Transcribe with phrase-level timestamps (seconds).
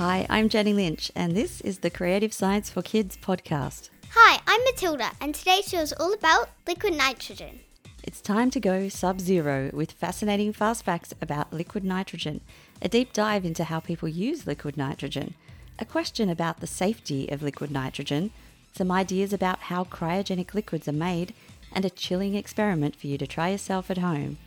[0.00, 3.90] Hi, I'm Jenny Lynch, and this is the Creative Science for Kids podcast.
[4.12, 7.60] Hi, I'm Matilda, and today's show is all about liquid nitrogen.
[8.02, 12.40] It's time to go sub zero with fascinating fast facts about liquid nitrogen,
[12.80, 15.34] a deep dive into how people use liquid nitrogen,
[15.78, 18.30] a question about the safety of liquid nitrogen,
[18.74, 21.34] some ideas about how cryogenic liquids are made,
[21.74, 24.38] and a chilling experiment for you to try yourself at home.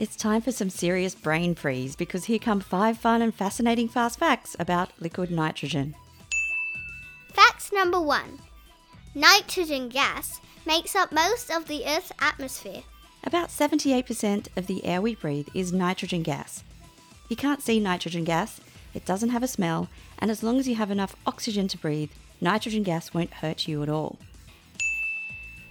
[0.00, 4.18] It's time for some serious brain freeze because here come five fun and fascinating fast
[4.18, 5.94] facts about liquid nitrogen.
[7.34, 8.38] Facts number one
[9.14, 12.82] Nitrogen gas makes up most of the Earth's atmosphere.
[13.24, 16.64] About 78% of the air we breathe is nitrogen gas.
[17.28, 18.58] You can't see nitrogen gas,
[18.94, 22.10] it doesn't have a smell, and as long as you have enough oxygen to breathe,
[22.40, 24.16] nitrogen gas won't hurt you at all.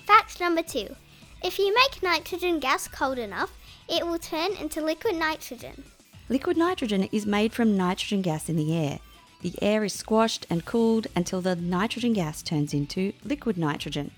[0.06, 0.96] Fact number two
[1.44, 3.56] If you make nitrogen gas cold enough,
[3.90, 5.84] it will turn into liquid nitrogen.
[6.30, 9.00] Liquid nitrogen is made from nitrogen gas in the air.
[9.42, 14.12] The air is squashed and cooled until the nitrogen gas turns into liquid nitrogen.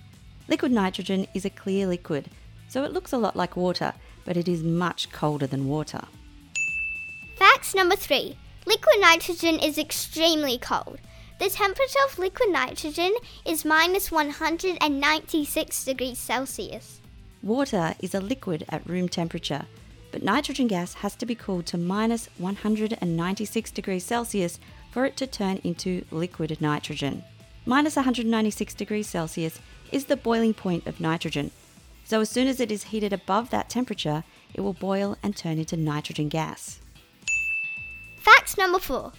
[0.48, 2.30] Liquid nitrogen is a clear liquid,
[2.68, 3.94] so it looks a lot like water,
[4.26, 6.02] but it is much colder than water.
[7.38, 11.00] Facts number three Liquid nitrogen is extremely cold.
[11.40, 17.01] The temperature of liquid nitrogen is minus 196 degrees Celsius.
[17.44, 19.66] Water is a liquid at room temperature,
[20.12, 24.60] but nitrogen gas has to be cooled to minus 196 degrees Celsius
[24.92, 27.24] for it to turn into liquid nitrogen.
[27.66, 29.60] Minus 196 degrees Celsius
[29.92, 31.50] is the boiling point of nitrogen,
[32.06, 35.58] so as soon as it is heated above that temperature, it will boil and turn
[35.58, 36.80] into nitrogen gas.
[38.20, 39.14] Fact number four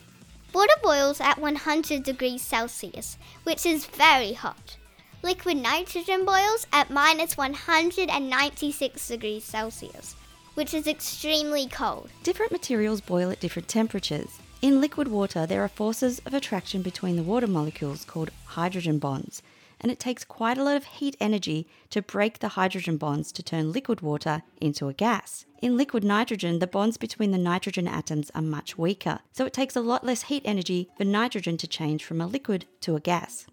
[0.55, 4.77] Water boils at 100 degrees Celsius, which is very hot.
[5.25, 10.17] Liquid nitrogen boils at minus 196 degrees Celsius,
[10.55, 12.11] which is extremely cold.
[12.25, 14.41] Different materials boil at different temperatures.
[14.62, 19.45] In liquid water, there are forces of attraction between the water molecules called hydrogen bonds,
[19.80, 23.45] and it takes quite a lot of heat energy to break the hydrogen bonds to
[23.45, 25.46] turn liquid water into a gas.
[25.61, 29.77] In liquid nitrogen, the bonds between the nitrogen atoms are much weaker, so it takes
[29.77, 33.46] a lot less heat energy for nitrogen to change from a liquid to a gas.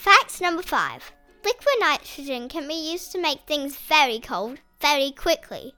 [0.00, 1.12] Fact number five
[1.44, 5.74] Liquid nitrogen can be used to make things very cold very quickly.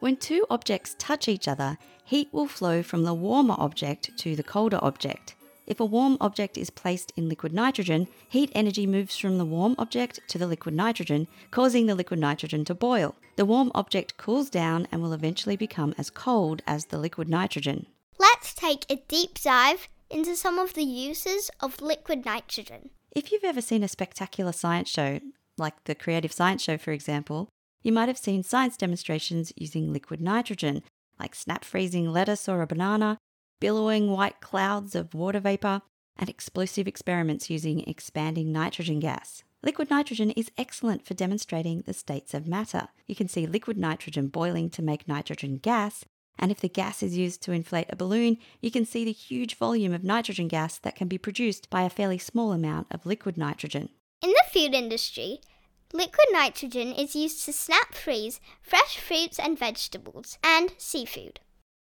[0.00, 4.42] When two objects touch each other, heat will flow from the warmer object to the
[4.42, 5.34] colder object.
[5.66, 9.74] If a warm object is placed in liquid nitrogen, heat energy moves from the warm
[9.76, 13.16] object to the liquid nitrogen, causing the liquid nitrogen to boil.
[13.36, 17.84] The warm object cools down and will eventually become as cold as the liquid nitrogen.
[18.18, 22.88] Let's take a deep dive into some of the uses of liquid nitrogen.
[23.12, 25.20] If you've ever seen a spectacular science show,
[25.56, 27.48] like the Creative Science Show, for example,
[27.82, 30.82] you might have seen science demonstrations using liquid nitrogen,
[31.18, 33.18] like snap freezing lettuce or a banana,
[33.60, 35.82] billowing white clouds of water vapor,
[36.16, 39.42] and explosive experiments using expanding nitrogen gas.
[39.62, 42.88] Liquid nitrogen is excellent for demonstrating the states of matter.
[43.06, 46.04] You can see liquid nitrogen boiling to make nitrogen gas,
[46.38, 49.56] and if the gas is used to inflate a balloon, you can see the huge
[49.56, 53.36] volume of nitrogen gas that can be produced by a fairly small amount of liquid
[53.36, 53.88] nitrogen.
[54.22, 55.40] In the food industry,
[55.92, 61.40] liquid nitrogen is used to snap freeze fresh fruits and vegetables and seafood.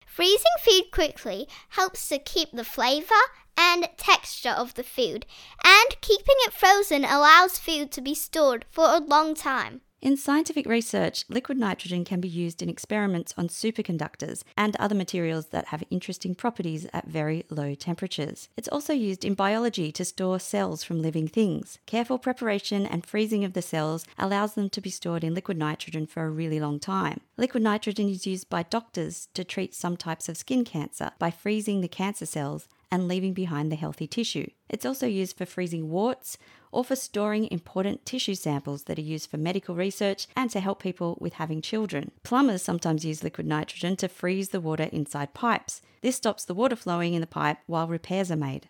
[0.07, 3.15] Freezing food quickly helps to keep the flavor
[3.57, 5.27] and texture of the food,
[5.65, 9.81] and keeping it frozen allows food to be stored for a long time.
[10.03, 15.47] In scientific research, liquid nitrogen can be used in experiments on superconductors and other materials
[15.47, 18.51] that have interesting properties at very low temperatures.
[18.59, 21.79] It's also used in biology to store cells from living things.
[21.87, 26.07] Careful preparation and freezing of the cells allows them to be stored in liquid nitrogen
[26.07, 27.21] for a really long time.
[27.39, 31.81] Liquid nitrogen is used by doctors to treat some types of skin cancer by freezing
[31.81, 34.49] the cancer cells and leaving behind the healthy tissue.
[34.69, 36.39] It's also used for freezing warts
[36.71, 40.83] or for storing important tissue samples that are used for medical research and to help
[40.83, 42.11] people with having children.
[42.23, 45.83] Plumbers sometimes use liquid nitrogen to freeze the water inside pipes.
[46.01, 48.69] This stops the water flowing in the pipe while repairs are made.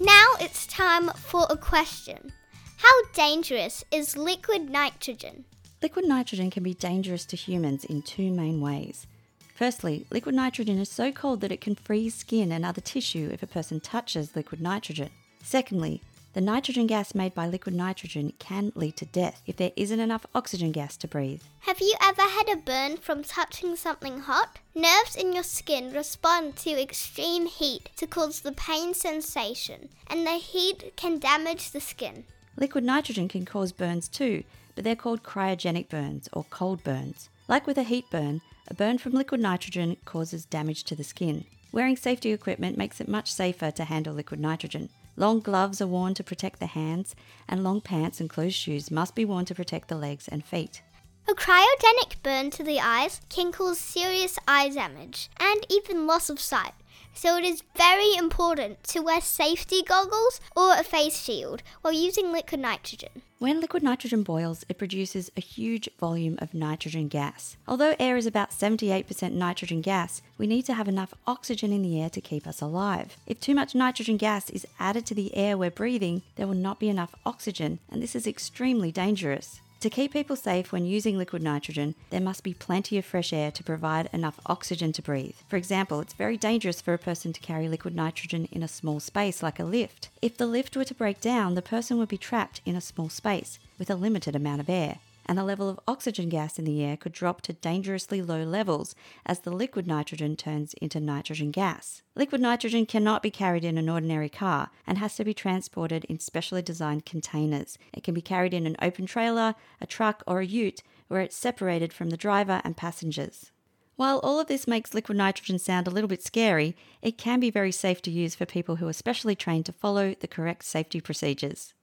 [0.00, 2.32] Now it's time for a question.
[2.78, 5.44] How dangerous is liquid nitrogen?
[5.82, 9.06] Liquid nitrogen can be dangerous to humans in two main ways.
[9.54, 13.42] Firstly, liquid nitrogen is so cold that it can freeze skin and other tissue if
[13.42, 15.08] a person touches liquid nitrogen.
[15.42, 16.02] Secondly,
[16.34, 20.26] the nitrogen gas made by liquid nitrogen can lead to death if there isn't enough
[20.34, 21.40] oxygen gas to breathe.
[21.60, 24.58] Have you ever had a burn from touching something hot?
[24.74, 30.32] Nerves in your skin respond to extreme heat to cause the pain sensation, and the
[30.32, 32.24] heat can damage the skin.
[32.58, 34.44] Liquid nitrogen can cause burns too,
[34.80, 37.28] but they're called cryogenic burns or cold burns.
[37.48, 41.44] Like with a heat burn, a burn from liquid nitrogen causes damage to the skin.
[41.70, 44.88] Wearing safety equipment makes it much safer to handle liquid nitrogen.
[45.16, 47.14] Long gloves are worn to protect the hands,
[47.46, 50.80] and long pants and closed shoes must be worn to protect the legs and feet.
[51.28, 56.40] A cryogenic burn to the eyes can cause serious eye damage and even loss of
[56.40, 56.72] sight.
[57.14, 62.32] So it is very important to wear safety goggles or a face shield while using
[62.32, 63.22] liquid nitrogen.
[63.38, 67.56] When liquid nitrogen boils, it produces a huge volume of nitrogen gas.
[67.66, 72.00] Although air is about 78% nitrogen gas, we need to have enough oxygen in the
[72.02, 73.16] air to keep us alive.
[73.26, 76.78] If too much nitrogen gas is added to the air we're breathing, there will not
[76.78, 79.60] be enough oxygen, and this is extremely dangerous.
[79.80, 83.50] To keep people safe when using liquid nitrogen, there must be plenty of fresh air
[83.50, 85.36] to provide enough oxygen to breathe.
[85.48, 89.00] For example, it's very dangerous for a person to carry liquid nitrogen in a small
[89.00, 90.10] space like a lift.
[90.20, 93.08] If the lift were to break down, the person would be trapped in a small
[93.08, 96.82] space with a limited amount of air and the level of oxygen gas in the
[96.82, 98.94] air could drop to dangerously low levels
[99.24, 102.02] as the liquid nitrogen turns into nitrogen gas.
[102.14, 106.18] Liquid nitrogen cannot be carried in an ordinary car and has to be transported in
[106.18, 107.78] specially designed containers.
[107.92, 111.36] It can be carried in an open trailer, a truck, or a ute where it's
[111.36, 113.50] separated from the driver and passengers.
[113.96, 117.50] While all of this makes liquid nitrogen sound a little bit scary, it can be
[117.50, 121.02] very safe to use for people who are specially trained to follow the correct safety
[121.02, 121.74] procedures.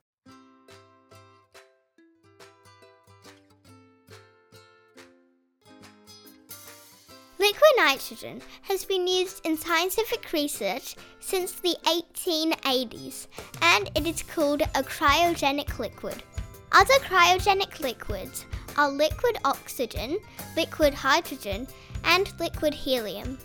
[7.77, 13.27] Nitrogen has been used in scientific research since the 1880s
[13.62, 16.24] and it is called a cryogenic liquid.
[16.71, 18.45] Other cryogenic liquids
[18.77, 20.18] are liquid oxygen,
[20.56, 21.68] liquid hydrogen,
[22.03, 23.38] and liquid helium.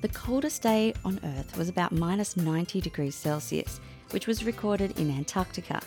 [0.00, 3.80] The coldest day on Earth was about minus 90 degrees Celsius,
[4.10, 5.82] which was recorded in Antarctica.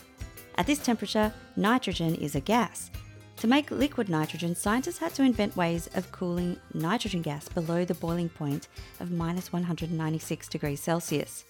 [0.58, 2.92] At this temperature, nitrogen is a gas,
[3.40, 7.94] to make liquid nitrogen, scientists had to invent ways of cooling nitrogen gas below the
[7.94, 8.68] boiling point
[9.00, 11.46] of minus 196 degrees Celsius.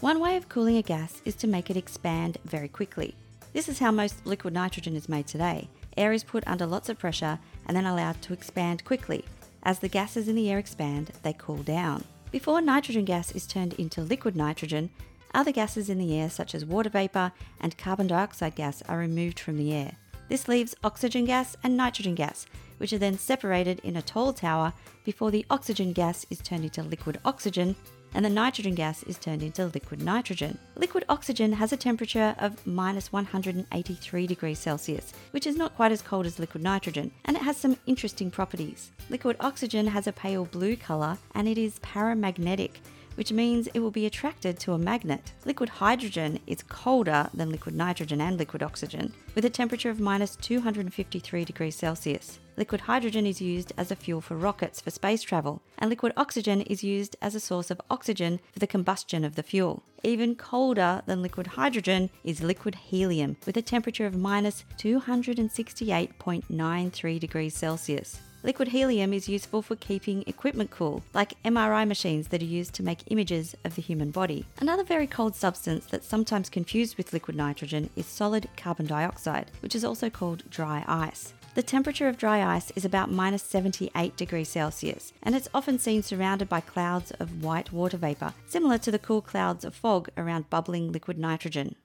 [0.00, 3.14] One way of cooling a gas is to make it expand very quickly.
[3.52, 5.68] This is how most liquid nitrogen is made today.
[5.98, 9.22] Air is put under lots of pressure and then allowed to expand quickly.
[9.62, 12.04] As the gases in the air expand, they cool down.
[12.30, 14.88] Before nitrogen gas is turned into liquid nitrogen,
[15.34, 19.38] other gases in the air, such as water vapor and carbon dioxide gas, are removed
[19.38, 19.96] from the air.
[20.34, 22.44] This leaves oxygen gas and nitrogen gas,
[22.78, 24.72] which are then separated in a tall tower
[25.04, 27.76] before the oxygen gas is turned into liquid oxygen
[28.14, 30.58] and the nitrogen gas is turned into liquid nitrogen.
[30.74, 36.02] Liquid oxygen has a temperature of minus 183 degrees Celsius, which is not quite as
[36.02, 38.90] cold as liquid nitrogen, and it has some interesting properties.
[39.10, 42.70] Liquid oxygen has a pale blue colour and it is paramagnetic,
[43.14, 45.32] which means it will be attracted to a magnet.
[45.44, 50.36] Liquid hydrogen is colder than liquid nitrogen and liquid oxygen, with a temperature of minus
[50.36, 52.38] 253 degrees Celsius.
[52.56, 56.60] Liquid hydrogen is used as a fuel for rockets for space travel, and liquid oxygen
[56.62, 59.82] is used as a source of oxygen for the combustion of the fuel.
[60.04, 67.54] Even colder than liquid hydrogen is liquid helium, with a temperature of minus 268.93 degrees
[67.54, 68.20] Celsius.
[68.44, 72.82] Liquid helium is useful for keeping equipment cool, like MRI machines that are used to
[72.82, 74.44] make images of the human body.
[74.60, 79.74] Another very cold substance that's sometimes confused with liquid nitrogen is solid carbon dioxide, which
[79.74, 81.32] is also called dry ice.
[81.54, 86.02] The temperature of dry ice is about minus 78 degrees Celsius, and it's often seen
[86.02, 90.50] surrounded by clouds of white water vapour, similar to the cool clouds of fog around
[90.50, 91.76] bubbling liquid nitrogen.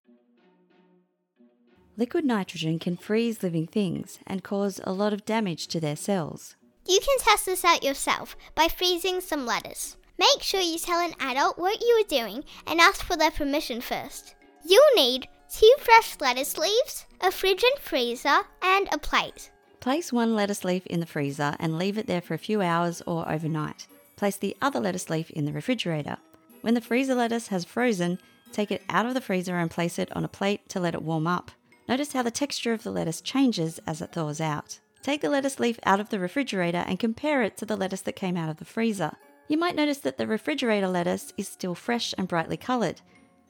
[2.00, 6.56] Liquid nitrogen can freeze living things and cause a lot of damage to their cells.
[6.88, 9.98] You can test this out yourself by freezing some lettuce.
[10.18, 13.82] Make sure you tell an adult what you are doing and ask for their permission
[13.82, 14.36] first.
[14.66, 19.52] You'll need two fresh lettuce leaves, a fridge and freezer, and a plate.
[19.82, 23.02] Place one lettuce leaf in the freezer and leave it there for a few hours
[23.08, 23.88] or overnight.
[24.16, 26.16] Place the other lettuce leaf in the refrigerator.
[26.62, 28.20] When the freezer lettuce has frozen,
[28.54, 31.02] take it out of the freezer and place it on a plate to let it
[31.02, 31.52] warm up.
[31.90, 34.80] Notice how the texture of the lettuce changes as it thaws out.
[35.02, 38.16] Take the lettuce leaf out of the refrigerator and compare it to the lettuce that
[38.16, 39.14] came out of the freezer.
[39.48, 43.02] You might notice that the refrigerator lettuce is still fresh and brightly coloured.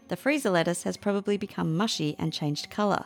[0.07, 3.03] The freezer lettuce has probably become mushy and changed colour.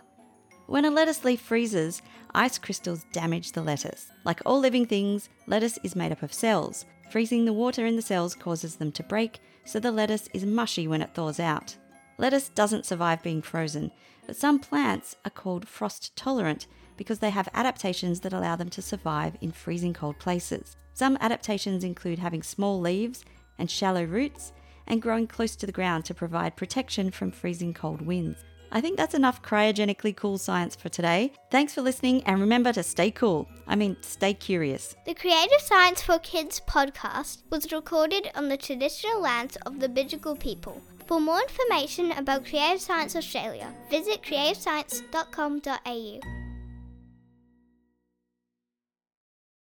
[0.68, 2.04] When a lettuce leaf freezes,
[2.36, 4.12] ice crystals damage the lettuce.
[4.26, 6.86] Like all living things, lettuce is made up of cells.
[7.10, 10.88] Freezing the water in the cells causes them to break, so the lettuce is mushy
[10.88, 11.76] when it thaws out.
[12.24, 13.92] Lettuce doesn't survive being frozen,
[14.26, 18.82] but some plants are called frost tolerant because they have adaptations that allow them to
[18.82, 20.78] survive in freezing cold places.
[20.94, 23.26] Some adaptations include having small leaves
[23.60, 24.54] and shallow roots
[24.88, 28.46] and growing close to the ground to provide protection from freezing cold winds.
[28.72, 31.34] I think that's enough cryogenically cool science for today.
[31.52, 33.50] Thanks for listening and remember to stay cool.
[33.68, 34.96] I mean, stay curious.
[35.06, 40.40] The Creative Science for Kids podcast was recorded on the traditional lands of the Bidjigal
[40.40, 40.82] people.
[41.06, 46.43] For more information about Creative Science Australia, visit creativescience.com.au.